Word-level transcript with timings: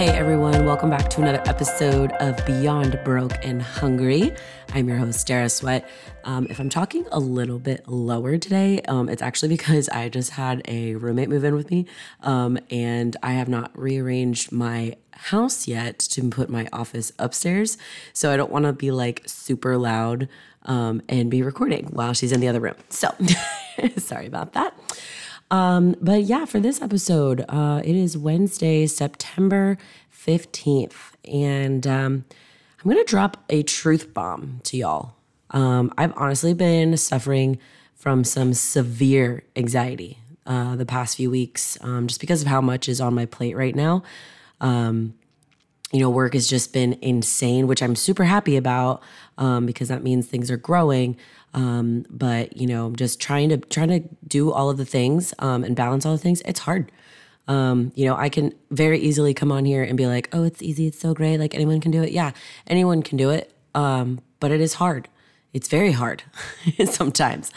Hey 0.00 0.08
everyone, 0.08 0.64
welcome 0.64 0.88
back 0.88 1.10
to 1.10 1.20
another 1.20 1.42
episode 1.44 2.12
of 2.12 2.34
Beyond 2.46 2.98
Broke 3.04 3.34
and 3.42 3.60
Hungry. 3.60 4.32
I'm 4.72 4.88
your 4.88 4.96
host, 4.96 5.26
Dara 5.26 5.50
Sweat. 5.50 5.86
Um, 6.24 6.46
if 6.48 6.58
I'm 6.58 6.70
talking 6.70 7.04
a 7.12 7.20
little 7.20 7.58
bit 7.58 7.86
lower 7.86 8.38
today, 8.38 8.80
um, 8.88 9.10
it's 9.10 9.20
actually 9.20 9.48
because 9.58 9.90
I 9.90 10.08
just 10.08 10.30
had 10.30 10.62
a 10.66 10.94
roommate 10.94 11.28
move 11.28 11.44
in 11.44 11.54
with 11.54 11.70
me 11.70 11.84
um, 12.22 12.58
and 12.70 13.14
I 13.22 13.32
have 13.32 13.50
not 13.50 13.78
rearranged 13.78 14.52
my 14.52 14.96
house 15.12 15.68
yet 15.68 15.98
to 15.98 16.30
put 16.30 16.48
my 16.48 16.66
office 16.72 17.12
upstairs. 17.18 17.76
So 18.14 18.32
I 18.32 18.38
don't 18.38 18.50
want 18.50 18.64
to 18.64 18.72
be 18.72 18.92
like 18.92 19.24
super 19.26 19.76
loud 19.76 20.30
um, 20.62 21.02
and 21.10 21.30
be 21.30 21.42
recording 21.42 21.88
while 21.88 22.14
she's 22.14 22.32
in 22.32 22.40
the 22.40 22.48
other 22.48 22.60
room. 22.60 22.76
So 22.88 23.14
sorry 23.98 24.24
about 24.24 24.54
that. 24.54 24.74
Um, 25.50 25.96
but 26.00 26.22
yeah, 26.22 26.44
for 26.44 26.60
this 26.60 26.80
episode, 26.80 27.44
uh, 27.48 27.82
it 27.84 27.96
is 27.96 28.16
Wednesday, 28.16 28.86
September 28.86 29.78
15th. 30.14 31.12
And 31.24 31.86
um, 31.86 32.24
I'm 32.82 32.90
going 32.90 33.04
to 33.04 33.10
drop 33.10 33.36
a 33.48 33.62
truth 33.62 34.14
bomb 34.14 34.60
to 34.64 34.76
y'all. 34.76 35.14
Um, 35.50 35.92
I've 35.98 36.12
honestly 36.16 36.54
been 36.54 36.96
suffering 36.96 37.58
from 37.94 38.24
some 38.24 38.54
severe 38.54 39.42
anxiety 39.56 40.18
uh, 40.46 40.76
the 40.76 40.86
past 40.86 41.16
few 41.16 41.30
weeks 41.30 41.76
um, 41.82 42.06
just 42.06 42.20
because 42.20 42.42
of 42.42 42.48
how 42.48 42.60
much 42.60 42.88
is 42.88 43.00
on 43.00 43.14
my 43.14 43.26
plate 43.26 43.56
right 43.56 43.74
now. 43.74 44.02
Um, 44.60 45.14
you 45.92 45.98
know, 45.98 46.08
work 46.08 46.34
has 46.34 46.48
just 46.48 46.72
been 46.72 46.96
insane, 47.02 47.66
which 47.66 47.82
I'm 47.82 47.96
super 47.96 48.24
happy 48.24 48.56
about 48.56 49.02
um, 49.38 49.66
because 49.66 49.88
that 49.88 50.04
means 50.04 50.26
things 50.26 50.50
are 50.50 50.56
growing. 50.56 51.16
Um, 51.52 52.06
but 52.08 52.56
you 52.56 52.66
know, 52.66 52.86
I'm 52.86 52.96
just 52.96 53.20
trying 53.20 53.48
to 53.48 53.56
trying 53.56 53.88
to 53.88 54.08
do 54.30 54.50
all 54.50 54.70
of 54.70 54.78
the 54.78 54.86
things 54.86 55.34
um, 55.38 55.62
and 55.62 55.76
balance 55.76 56.06
all 56.06 56.12
the 56.12 56.18
things. 56.18 56.40
It's 56.46 56.60
hard. 56.60 56.90
Um, 57.48 57.92
you 57.94 58.06
know, 58.06 58.16
I 58.16 58.28
can 58.28 58.54
very 58.70 58.98
easily 58.98 59.34
come 59.34 59.52
on 59.52 59.64
here 59.64 59.82
and 59.82 59.96
be 59.98 60.06
like, 60.06 60.28
"Oh, 60.32 60.44
it's 60.44 60.62
easy. 60.62 60.86
It's 60.86 60.98
so 60.98 61.12
great. 61.12 61.38
Like 61.38 61.54
anyone 61.54 61.80
can 61.80 61.90
do 61.90 62.02
it." 62.02 62.12
Yeah, 62.12 62.30
anyone 62.66 63.02
can 63.02 63.18
do 63.18 63.30
it. 63.30 63.52
Um, 63.74 64.20
but 64.38 64.50
it 64.50 64.60
is 64.60 64.74
hard. 64.74 65.08
It's 65.52 65.68
very 65.68 65.92
hard 65.92 66.22
sometimes. 66.86 67.50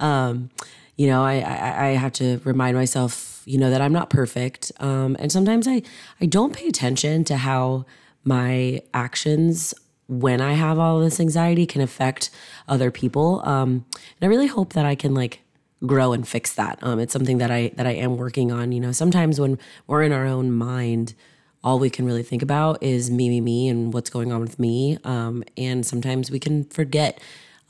Um, 0.00 0.50
you 0.96 1.06
know, 1.06 1.22
I, 1.24 1.40
I, 1.40 1.86
I 1.86 1.88
have 1.90 2.12
to 2.14 2.40
remind 2.44 2.76
myself, 2.76 3.42
you 3.44 3.58
know, 3.58 3.70
that 3.70 3.80
I'm 3.80 3.92
not 3.92 4.08
perfect. 4.08 4.72
Um, 4.80 5.16
and 5.18 5.30
sometimes 5.30 5.68
I 5.68 5.82
I 6.20 6.26
don't 6.26 6.54
pay 6.54 6.66
attention 6.66 7.24
to 7.24 7.36
how 7.36 7.84
my 8.24 8.80
actions 8.94 9.74
when 10.06 10.40
I 10.40 10.52
have 10.52 10.78
all 10.78 11.00
this 11.00 11.20
anxiety 11.20 11.66
can 11.66 11.80
affect 11.80 12.30
other 12.68 12.90
people. 12.90 13.42
Um, 13.44 13.84
and 13.90 14.22
I 14.22 14.26
really 14.26 14.46
hope 14.46 14.72
that 14.74 14.86
I 14.86 14.94
can 14.94 15.14
like 15.14 15.40
grow 15.86 16.12
and 16.12 16.26
fix 16.26 16.54
that. 16.54 16.78
Um, 16.82 16.98
it's 16.98 17.12
something 17.12 17.38
that 17.38 17.50
I 17.50 17.72
that 17.76 17.86
I 17.86 17.92
am 17.92 18.16
working 18.16 18.52
on. 18.52 18.72
You 18.72 18.80
know, 18.80 18.92
sometimes 18.92 19.40
when 19.40 19.58
we're 19.86 20.02
in 20.02 20.12
our 20.12 20.26
own 20.26 20.52
mind, 20.52 21.14
all 21.62 21.78
we 21.78 21.90
can 21.90 22.04
really 22.04 22.22
think 22.22 22.42
about 22.42 22.82
is 22.82 23.10
me, 23.10 23.28
me, 23.28 23.40
me, 23.40 23.68
and 23.68 23.92
what's 23.92 24.10
going 24.10 24.32
on 24.32 24.40
with 24.40 24.58
me. 24.58 24.98
Um, 25.02 25.42
and 25.56 25.84
sometimes 25.86 26.30
we 26.30 26.38
can 26.38 26.64
forget 26.64 27.18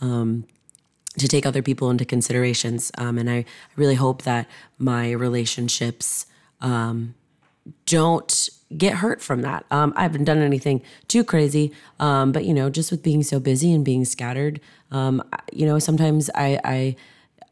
um, 0.01 0.45
to 1.17 1.29
take 1.29 1.47
other 1.47 1.62
people 1.62 1.91
into 1.91 2.05
considerations. 2.05 2.91
Um, 2.98 3.19
and 3.19 3.31
I, 3.31 3.37
I, 3.37 3.45
really 3.77 3.95
hope 3.95 4.23
that 4.23 4.48
my 4.79 5.12
relationships 5.12 6.27
um, 6.61 7.15
don't 7.87 8.48
get 8.77 8.95
hurt 8.97 9.23
from 9.23 9.42
that. 9.42 9.65
Um, 9.70 9.92
I 9.97 10.03
haven't 10.03 10.25
done 10.25 10.39
anything 10.39 10.83
too 11.07 11.23
crazy, 11.23 11.73
um, 12.01 12.33
but 12.33 12.45
you 12.45 12.53
know, 12.53 12.69
just 12.70 12.91
with 12.91 13.03
being 13.03 13.23
so 13.23 13.39
busy 13.39 13.73
and 13.73 13.85
being 13.85 14.05
scattered, 14.05 14.61
um, 14.91 15.23
you 15.53 15.67
know, 15.67 15.79
sometimes 15.79 16.31
I, 16.35 16.59
I, 16.65 16.97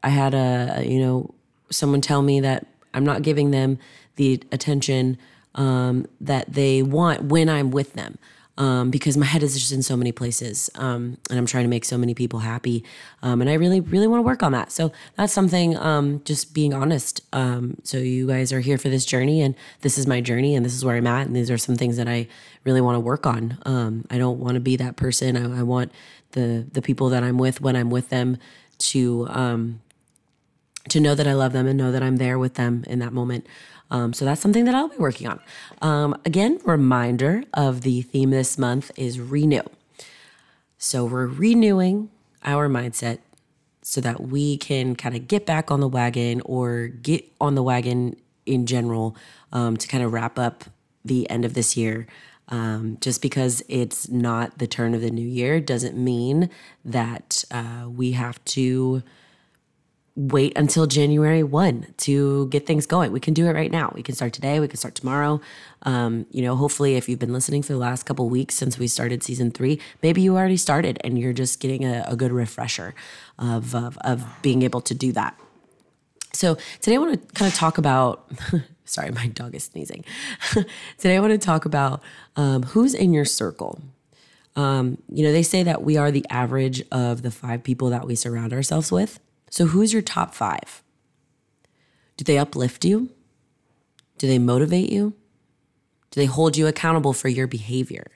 I 0.03 0.09
had 0.09 0.33
a, 0.33 0.83
you 0.85 0.99
know, 0.99 1.33
someone 1.69 2.01
tell 2.01 2.21
me 2.21 2.41
that 2.41 2.67
I'm 2.93 3.05
not 3.05 3.21
giving 3.21 3.51
them 3.51 3.79
the 4.15 4.41
attention 4.51 5.17
um, 5.55 6.05
that 6.21 6.53
they 6.53 6.83
want 6.83 7.23
when 7.25 7.49
I'm 7.49 7.71
with 7.71 7.93
them 7.93 8.17
um, 8.57 8.91
because 8.91 9.17
my 9.17 9.25
head 9.25 9.41
is 9.41 9.53
just 9.53 9.71
in 9.71 9.81
so 9.81 9.97
many 9.97 10.11
places 10.11 10.69
um, 10.75 11.17
and 11.29 11.39
I'm 11.39 11.45
trying 11.45 11.63
to 11.63 11.69
make 11.69 11.85
so 11.85 11.97
many 11.97 12.13
people 12.13 12.39
happy. 12.39 12.83
Um, 13.21 13.41
and 13.41 13.49
I 13.49 13.53
really, 13.53 13.79
really 13.79 14.07
want 14.07 14.19
to 14.19 14.23
work 14.23 14.43
on 14.43 14.51
that. 14.51 14.71
So 14.71 14.91
that's 15.15 15.33
something, 15.33 15.75
um, 15.77 16.21
just 16.23 16.53
being 16.53 16.73
honest. 16.73 17.21
Um, 17.33 17.77
so 17.83 17.97
you 17.97 18.27
guys 18.27 18.53
are 18.53 18.59
here 18.59 18.77
for 18.77 18.89
this 18.89 19.05
journey 19.05 19.41
and 19.41 19.55
this 19.81 19.97
is 19.97 20.05
my 20.05 20.21
journey 20.21 20.55
and 20.55 20.63
this 20.65 20.75
is 20.75 20.85
where 20.85 20.95
I'm 20.95 21.07
at. 21.07 21.25
And 21.25 21.35
these 21.35 21.49
are 21.49 21.57
some 21.57 21.75
things 21.75 21.97
that 21.97 22.07
I 22.07 22.27
really 22.63 22.81
want 22.81 22.95
to 22.95 22.99
work 22.99 23.25
on. 23.25 23.57
Um, 23.65 24.05
I 24.11 24.17
don't 24.17 24.39
want 24.39 24.53
to 24.55 24.59
be 24.59 24.75
that 24.75 24.97
person. 24.97 25.35
I, 25.35 25.59
I, 25.59 25.63
want 25.63 25.91
the, 26.31 26.67
the 26.71 26.81
people 26.81 27.09
that 27.09 27.23
I'm 27.23 27.37
with 27.37 27.59
when 27.59 27.75
I'm 27.75 27.89
with 27.89 28.09
them 28.09 28.37
to, 28.79 29.27
to 30.89 30.99
know 30.99 31.15
that 31.15 31.27
I 31.27 31.33
love 31.33 31.53
them 31.53 31.67
and 31.67 31.77
know 31.77 31.91
that 31.91 32.03
I'm 32.03 32.17
there 32.17 32.37
with 32.37 32.55
them 32.55 32.83
in 32.87 32.99
that 32.99 33.13
moment. 33.13 33.47
Um, 33.89 34.13
so 34.13 34.25
that's 34.25 34.41
something 34.41 34.65
that 34.65 34.75
I'll 34.75 34.89
be 34.89 34.97
working 34.97 35.27
on. 35.27 35.39
Um, 35.81 36.15
again, 36.25 36.59
reminder 36.65 37.43
of 37.53 37.81
the 37.81 38.01
theme 38.01 38.31
this 38.31 38.57
month 38.57 38.91
is 38.97 39.19
renew. 39.19 39.61
So 40.77 41.05
we're 41.05 41.27
renewing 41.27 42.09
our 42.43 42.67
mindset 42.67 43.19
so 43.81 44.01
that 44.01 44.21
we 44.21 44.57
can 44.57 44.95
kind 44.95 45.15
of 45.15 45.27
get 45.27 45.45
back 45.45 45.69
on 45.69 45.79
the 45.79 45.87
wagon 45.87 46.41
or 46.45 46.87
get 46.87 47.25
on 47.39 47.55
the 47.55 47.63
wagon 47.63 48.15
in 48.45 48.65
general 48.65 49.15
um, 49.51 49.77
to 49.77 49.87
kind 49.87 50.03
of 50.03 50.11
wrap 50.11 50.39
up 50.39 50.65
the 51.05 51.29
end 51.29 51.45
of 51.45 51.53
this 51.53 51.77
year. 51.77 52.07
Um, 52.49 52.97
just 52.99 53.21
because 53.21 53.63
it's 53.69 54.09
not 54.09 54.57
the 54.57 54.67
turn 54.67 54.93
of 54.93 55.01
the 55.01 55.09
new 55.09 55.27
year 55.27 55.61
doesn't 55.61 55.97
mean 55.97 56.49
that 56.83 57.45
uh, 57.51 57.87
we 57.87 58.11
have 58.13 58.43
to 58.45 59.01
wait 60.15 60.53
until 60.55 60.85
January 60.85 61.41
1 61.41 61.95
to 61.97 62.47
get 62.49 62.67
things 62.67 62.85
going. 62.85 63.11
We 63.11 63.19
can 63.19 63.33
do 63.33 63.47
it 63.47 63.53
right 63.53 63.71
now. 63.71 63.91
We 63.95 64.03
can 64.03 64.13
start 64.13 64.31
today, 64.31 64.59
we 64.59 64.67
can 64.67 64.77
start 64.77 64.93
tomorrow. 64.93 65.41
Um, 65.83 66.27
you 66.29 66.43
know, 66.43 66.55
hopefully 66.55 66.95
if 66.95 67.09
you've 67.09 67.19
been 67.19 67.33
listening 67.33 67.63
for 67.63 67.73
the 67.73 67.79
last 67.79 68.03
couple 68.03 68.29
weeks 68.29 68.53
since 68.53 68.77
we 68.77 68.87
started 68.87 69.23
season 69.23 69.49
3, 69.49 69.79
maybe 70.03 70.21
you 70.21 70.37
already 70.37 70.57
started 70.57 70.99
and 71.03 71.17
you're 71.17 71.33
just 71.33 71.59
getting 71.59 71.83
a, 71.83 72.05
a 72.07 72.15
good 72.15 72.31
refresher 72.31 72.93
of, 73.39 73.73
of 73.73 73.97
of 73.99 74.23
being 74.43 74.61
able 74.61 74.81
to 74.81 74.93
do 74.93 75.11
that. 75.13 75.37
So, 76.31 76.57
today 76.79 76.95
I 76.95 76.99
want 76.99 77.13
to 77.27 77.33
kind 77.33 77.51
of 77.51 77.57
talk 77.57 77.79
about 77.79 78.31
sorry, 78.85 79.11
my 79.11 79.27
dog 79.27 79.55
is 79.55 79.63
sneezing. 79.65 80.05
today 80.97 81.17
I 81.17 81.19
want 81.19 81.31
to 81.31 81.37
talk 81.37 81.65
about 81.65 82.03
um, 82.35 82.63
who's 82.63 82.93
in 82.93 83.13
your 83.13 83.25
circle. 83.25 83.81
Um, 84.55 84.99
you 85.09 85.23
know, 85.23 85.31
they 85.31 85.41
say 85.41 85.63
that 85.63 85.81
we 85.81 85.97
are 85.97 86.11
the 86.11 86.25
average 86.29 86.83
of 86.91 87.23
the 87.23 87.31
five 87.31 87.63
people 87.63 87.89
that 87.89 88.05
we 88.05 88.15
surround 88.15 88.53
ourselves 88.53 88.91
with. 88.91 89.19
So, 89.53 89.67
who's 89.67 89.93
your 89.93 90.01
top 90.01 90.33
five? 90.33 90.81
Do 92.17 92.23
they 92.23 92.39
uplift 92.39 92.83
you? 92.83 93.11
Do 94.17 94.25
they 94.25 94.39
motivate 94.39 94.91
you? 94.91 95.13
Do 96.09 96.19
they 96.19 96.25
hold 96.25 96.57
you 96.57 96.65
accountable 96.65 97.13
for 97.13 97.27
your 97.27 97.45
behavior? 97.45 98.07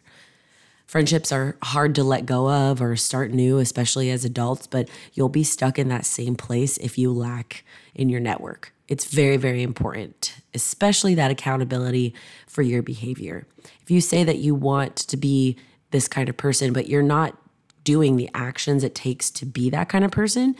Friendships 0.87 1.31
are 1.31 1.55
hard 1.61 1.93
to 1.93 2.03
let 2.03 2.25
go 2.25 2.49
of 2.49 2.81
or 2.81 2.95
start 2.95 3.29
new, 3.29 3.59
especially 3.59 4.09
as 4.09 4.25
adults, 4.25 4.65
but 4.65 4.89
you'll 5.13 5.29
be 5.29 5.43
stuck 5.43 5.77
in 5.77 5.89
that 5.89 6.07
same 6.07 6.35
place 6.35 6.77
if 6.77 6.97
you 6.97 7.13
lack 7.13 7.63
in 7.93 8.09
your 8.09 8.19
network. 8.19 8.73
It's 8.87 9.05
very, 9.05 9.37
very 9.37 9.61
important, 9.61 10.41
especially 10.55 11.13
that 11.13 11.29
accountability 11.29 12.15
for 12.47 12.63
your 12.63 12.81
behavior. 12.81 13.45
If 13.83 13.91
you 13.91 14.01
say 14.01 14.23
that 14.23 14.39
you 14.39 14.55
want 14.55 14.95
to 14.95 15.17
be 15.17 15.55
this 15.91 16.07
kind 16.07 16.29
of 16.29 16.35
person, 16.35 16.73
but 16.73 16.87
you're 16.87 17.03
not 17.03 17.37
doing 17.83 18.15
the 18.17 18.29
actions 18.33 18.83
it 18.83 18.95
takes 18.95 19.29
to 19.31 19.45
be 19.45 19.69
that 19.69 19.87
kind 19.87 20.03
of 20.03 20.09
person, 20.09 20.55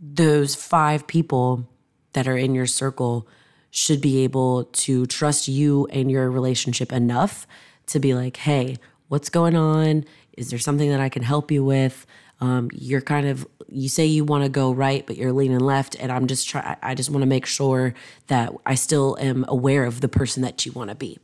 those 0.00 0.54
five 0.54 1.06
people 1.06 1.68
that 2.12 2.28
are 2.28 2.36
in 2.36 2.54
your 2.54 2.66
circle 2.66 3.28
should 3.70 4.00
be 4.00 4.24
able 4.24 4.64
to 4.64 5.06
trust 5.06 5.48
you 5.48 5.86
and 5.86 6.10
your 6.10 6.30
relationship 6.30 6.92
enough 6.92 7.46
to 7.86 8.00
be 8.00 8.14
like, 8.14 8.38
hey, 8.38 8.76
what's 9.08 9.28
going 9.28 9.56
on? 9.56 10.04
Is 10.36 10.50
there 10.50 10.58
something 10.58 10.90
that 10.90 11.00
I 11.00 11.08
can 11.08 11.22
help 11.22 11.50
you 11.50 11.64
with? 11.64 12.06
Um, 12.40 12.68
you're 12.72 13.00
kind 13.00 13.26
of 13.26 13.46
you 13.68 13.88
say 13.88 14.06
you 14.06 14.24
want 14.24 14.44
to 14.44 14.50
go 14.50 14.72
right, 14.72 15.06
but 15.06 15.16
you're 15.16 15.32
leaning 15.32 15.58
left, 15.58 15.96
and 15.96 16.12
I'm 16.12 16.26
just 16.26 16.48
try. 16.48 16.76
I 16.82 16.94
just 16.94 17.10
want 17.10 17.22
to 17.22 17.26
make 17.26 17.46
sure 17.46 17.94
that 18.28 18.52
I 18.64 18.74
still 18.74 19.16
am 19.20 19.44
aware 19.48 19.84
of 19.84 20.00
the 20.00 20.08
person 20.08 20.42
that 20.42 20.64
you 20.64 20.72
want 20.72 20.90
to 20.90 20.94
be. 20.94 21.18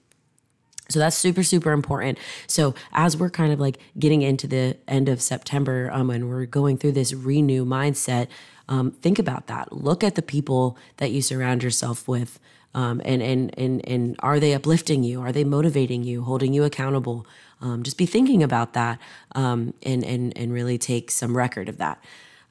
So 0.92 0.98
that's 0.98 1.16
super, 1.16 1.42
super 1.42 1.72
important. 1.72 2.18
So 2.46 2.74
as 2.92 3.16
we're 3.16 3.30
kind 3.30 3.52
of 3.52 3.60
like 3.60 3.78
getting 3.98 4.22
into 4.22 4.46
the 4.46 4.76
end 4.86 5.08
of 5.08 5.20
September, 5.22 5.90
um, 5.92 6.10
and 6.10 6.28
we're 6.28 6.46
going 6.46 6.78
through 6.78 6.92
this 6.92 7.12
renew 7.12 7.64
mindset, 7.64 8.28
um, 8.68 8.90
think 8.90 9.18
about 9.18 9.46
that. 9.48 9.72
Look 9.72 10.04
at 10.04 10.14
the 10.14 10.22
people 10.22 10.78
that 10.98 11.10
you 11.10 11.22
surround 11.22 11.62
yourself 11.62 12.06
with. 12.06 12.38
Um, 12.74 13.02
and, 13.04 13.22
and, 13.22 13.52
and, 13.58 13.86
and 13.86 14.16
are 14.20 14.40
they 14.40 14.54
uplifting 14.54 15.04
you? 15.04 15.20
Are 15.20 15.32
they 15.32 15.44
motivating 15.44 16.04
you, 16.04 16.22
holding 16.22 16.54
you 16.54 16.64
accountable? 16.64 17.26
Um, 17.60 17.82
just 17.82 17.98
be 17.98 18.06
thinking 18.06 18.42
about 18.42 18.72
that 18.72 18.98
um, 19.34 19.74
and, 19.82 20.02
and, 20.04 20.36
and 20.36 20.52
really 20.52 20.78
take 20.78 21.10
some 21.10 21.36
record 21.36 21.68
of 21.68 21.76
that. 21.78 22.02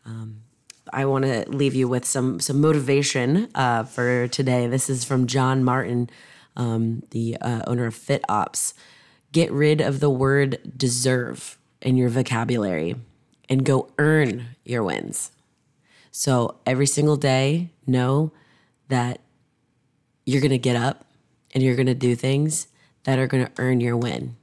Um, 0.05 0.41
I 0.93 1.05
want 1.05 1.25
to 1.25 1.45
leave 1.49 1.73
you 1.73 1.87
with 1.87 2.05
some, 2.05 2.39
some 2.39 2.61
motivation 2.61 3.49
uh, 3.55 3.83
for 3.83 4.27
today. 4.27 4.67
This 4.67 4.89
is 4.89 5.03
from 5.03 5.27
John 5.27 5.63
Martin, 5.63 6.09
um, 6.55 7.03
the 7.11 7.37
uh, 7.41 7.61
owner 7.67 7.85
of 7.85 7.95
Fit 7.95 8.23
Ops. 8.29 8.73
Get 9.31 9.51
rid 9.51 9.81
of 9.81 9.99
the 9.99 10.09
word 10.09 10.59
deserve 10.77 11.57
in 11.81 11.97
your 11.97 12.09
vocabulary 12.09 12.95
and 13.49 13.65
go 13.65 13.89
earn 13.97 14.55
your 14.65 14.83
wins. 14.83 15.31
So 16.11 16.57
every 16.65 16.87
single 16.87 17.15
day, 17.15 17.69
know 17.87 18.31
that 18.89 19.19
you're 20.25 20.41
going 20.41 20.51
to 20.51 20.57
get 20.57 20.75
up 20.75 21.05
and 21.53 21.63
you're 21.63 21.75
going 21.75 21.87
to 21.87 21.93
do 21.93 22.15
things 22.15 22.67
that 23.03 23.19
are 23.19 23.27
going 23.27 23.45
to 23.45 23.51
earn 23.57 23.81
your 23.81 23.97
win. 23.97 24.35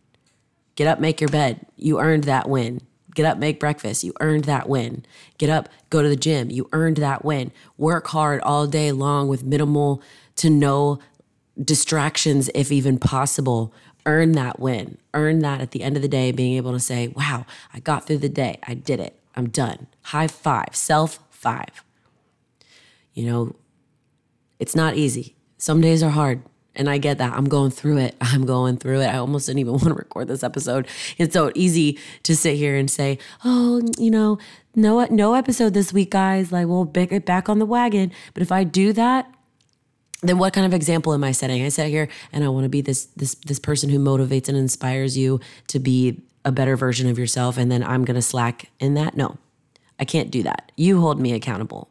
Get 0.74 0.86
up, 0.86 1.00
make 1.00 1.20
your 1.20 1.28
bed. 1.28 1.66
You 1.76 2.00
earned 2.00 2.24
that 2.24 2.48
win. 2.48 2.80
Get 3.14 3.26
up, 3.26 3.38
make 3.38 3.58
breakfast. 3.58 4.04
You 4.04 4.12
earned 4.20 4.44
that 4.44 4.68
win. 4.68 5.04
Get 5.38 5.50
up, 5.50 5.68
go 5.90 6.02
to 6.02 6.08
the 6.08 6.16
gym. 6.16 6.50
You 6.50 6.68
earned 6.72 6.98
that 6.98 7.24
win. 7.24 7.50
Work 7.76 8.08
hard 8.08 8.40
all 8.42 8.66
day 8.66 8.92
long 8.92 9.28
with 9.28 9.42
minimal 9.42 10.02
to 10.36 10.50
no 10.50 11.00
distractions, 11.62 12.50
if 12.54 12.70
even 12.72 12.98
possible. 12.98 13.72
Earn 14.06 14.32
that 14.32 14.58
win. 14.58 14.98
Earn 15.12 15.40
that 15.40 15.60
at 15.60 15.72
the 15.72 15.82
end 15.82 15.96
of 15.96 16.02
the 16.02 16.08
day, 16.08 16.32
being 16.32 16.56
able 16.56 16.72
to 16.72 16.80
say, 16.80 17.08
wow, 17.08 17.44
I 17.74 17.80
got 17.80 18.06
through 18.06 18.18
the 18.18 18.28
day. 18.28 18.58
I 18.66 18.74
did 18.74 19.00
it. 19.00 19.18
I'm 19.34 19.48
done. 19.48 19.86
High 20.02 20.28
five, 20.28 20.74
self 20.74 21.18
five. 21.30 21.84
You 23.12 23.26
know, 23.26 23.56
it's 24.58 24.74
not 24.74 24.96
easy. 24.96 25.36
Some 25.58 25.80
days 25.80 26.02
are 26.02 26.10
hard. 26.10 26.42
And 26.74 26.88
I 26.88 26.98
get 26.98 27.18
that. 27.18 27.32
I'm 27.32 27.46
going 27.46 27.72
through 27.72 27.98
it. 27.98 28.16
I'm 28.20 28.46
going 28.46 28.76
through 28.76 29.00
it. 29.00 29.06
I 29.06 29.18
almost 29.18 29.46
didn't 29.46 29.58
even 29.58 29.72
want 29.74 29.84
to 29.84 29.94
record 29.94 30.28
this 30.28 30.42
episode. 30.42 30.86
It's 31.18 31.34
so 31.34 31.50
easy 31.54 31.98
to 32.22 32.36
sit 32.36 32.56
here 32.56 32.76
and 32.76 32.90
say, 32.90 33.18
oh, 33.44 33.82
you 33.98 34.10
know, 34.10 34.38
no, 34.74 35.04
no 35.06 35.34
episode 35.34 35.74
this 35.74 35.92
week, 35.92 36.10
guys. 36.10 36.52
Like, 36.52 36.66
we'll 36.66 36.84
get 36.84 37.26
back 37.26 37.48
on 37.48 37.58
the 37.58 37.66
wagon. 37.66 38.12
But 38.32 38.42
if 38.42 38.52
I 38.52 38.64
do 38.64 38.92
that, 38.92 39.32
then 40.20 40.38
what 40.38 40.52
kind 40.52 40.66
of 40.66 40.74
example 40.74 41.14
am 41.14 41.22
I 41.22 41.32
setting? 41.32 41.64
I 41.64 41.68
sit 41.68 41.88
here 41.88 42.08
and 42.32 42.44
I 42.44 42.48
want 42.48 42.64
to 42.64 42.68
be 42.68 42.80
this 42.80 43.06
this 43.16 43.34
this 43.36 43.58
person 43.58 43.88
who 43.88 43.98
motivates 43.98 44.48
and 44.48 44.56
inspires 44.56 45.16
you 45.16 45.40
to 45.68 45.78
be 45.78 46.20
a 46.44 46.52
better 46.52 46.76
version 46.76 47.08
of 47.08 47.18
yourself, 47.18 47.56
and 47.56 47.70
then 47.70 47.82
I'm 47.82 48.04
gonna 48.04 48.22
slack 48.22 48.70
in 48.80 48.94
that. 48.94 49.16
No, 49.16 49.38
I 49.98 50.04
can't 50.04 50.30
do 50.30 50.42
that. 50.42 50.72
You 50.76 51.00
hold 51.00 51.20
me 51.20 51.32
accountable. 51.32 51.88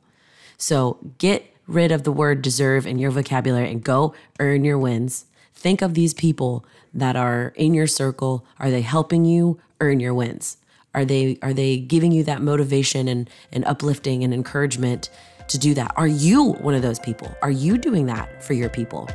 So 0.58 0.98
get 1.20 1.54
rid 1.68 1.92
of 1.92 2.04
the 2.04 2.12
word 2.12 2.42
deserve 2.42 2.88
in 2.88 2.98
your 2.98 3.12
vocabulary 3.12 3.70
and 3.70 3.84
go 3.84 4.14
earn 4.40 4.64
your 4.64 4.78
wins. 4.78 5.26
Think 5.54 5.82
of 5.82 5.94
these 5.94 6.14
people 6.14 6.66
that 6.94 7.16
are 7.16 7.54
in 7.56 7.74
your 7.74 7.88
circle. 7.88 8.46
Are 8.60 8.72
they 8.72 8.82
helping 8.82 9.26
you 9.26 9.60
earn 9.80 10.00
your 10.00 10.14
wins? 10.14 10.58
Are 10.94 11.06
they 11.06 11.38
are 11.42 11.54
they 11.54 11.78
giving 11.78 12.12
you 12.12 12.24
that 12.24 12.42
motivation 12.42 13.08
and, 13.08 13.30
and 13.52 13.64
uplifting 13.66 14.24
and 14.24 14.34
encouragement 14.34 15.10
to 15.50 15.58
do 15.58 15.74
that? 15.74 15.92
Are 15.96 16.08
you 16.08 16.54
one 16.54 16.74
of 16.74 16.82
those 16.82 17.00
people? 17.00 17.36
Are 17.42 17.52
you 17.52 17.78
doing 17.78 18.06
that 18.08 18.44
for 18.44 18.54
your 18.54 18.70
people? 18.70 19.10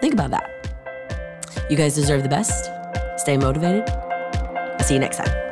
Think 0.00 0.14
about 0.14 0.30
that. 0.30 0.50
You 1.70 1.76
guys 1.76 1.94
deserve 1.94 2.22
the 2.22 2.28
best. 2.28 2.70
Stay 3.16 3.36
motivated. 3.36 3.88
I'll 3.88 4.78
see 4.80 4.94
you 4.94 5.00
next 5.00 5.18
time. 5.18 5.43